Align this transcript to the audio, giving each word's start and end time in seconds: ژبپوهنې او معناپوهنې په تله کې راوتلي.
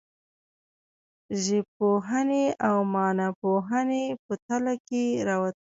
ژبپوهنې 1.43 2.45
او 2.67 2.77
معناپوهنې 2.93 4.03
په 4.23 4.33
تله 4.47 4.73
کې 4.87 5.03
راوتلي. 5.27 5.49